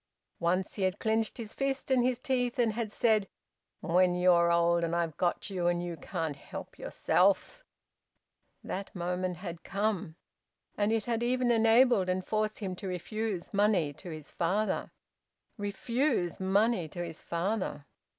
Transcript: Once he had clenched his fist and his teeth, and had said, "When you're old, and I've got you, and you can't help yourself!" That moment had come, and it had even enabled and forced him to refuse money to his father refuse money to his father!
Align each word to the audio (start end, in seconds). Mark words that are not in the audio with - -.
Once 0.39 0.73
he 0.73 0.81
had 0.81 0.97
clenched 0.97 1.37
his 1.37 1.53
fist 1.53 1.91
and 1.91 2.03
his 2.03 2.17
teeth, 2.17 2.57
and 2.57 2.73
had 2.73 2.91
said, 2.91 3.27
"When 3.81 4.15
you're 4.15 4.51
old, 4.51 4.83
and 4.83 4.95
I've 4.95 5.15
got 5.15 5.51
you, 5.51 5.67
and 5.67 5.83
you 5.83 5.95
can't 5.95 6.35
help 6.37 6.79
yourself!" 6.79 7.63
That 8.63 8.95
moment 8.95 9.37
had 9.37 9.61
come, 9.63 10.15
and 10.75 10.91
it 10.91 11.05
had 11.05 11.21
even 11.21 11.51
enabled 11.51 12.09
and 12.09 12.25
forced 12.25 12.57
him 12.57 12.75
to 12.77 12.87
refuse 12.87 13.53
money 13.53 13.93
to 13.93 14.09
his 14.09 14.31
father 14.31 14.89
refuse 15.55 16.39
money 16.39 16.87
to 16.87 17.05
his 17.05 17.21
father! 17.21 17.85